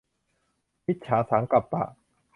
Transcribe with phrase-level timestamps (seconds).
[0.87, 1.83] มิจฉาสังกัปปะ